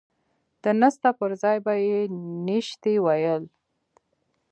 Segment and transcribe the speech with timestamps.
[0.63, 1.99] د نسته پر ځاى به يې
[2.45, 3.43] نيشتې ويل.